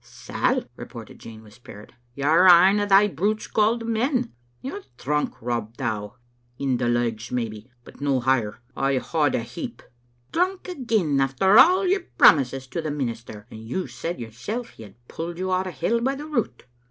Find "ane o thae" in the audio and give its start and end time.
2.49-3.07